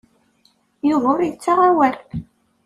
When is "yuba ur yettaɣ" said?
0.89-1.59